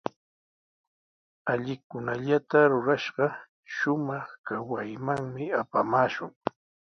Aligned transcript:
Allikunallata 1.51 2.59
rurashqa, 2.71 3.25
shumaq 3.73 4.27
kawaymanmi 4.45 5.45
apamaashun. 5.61 6.31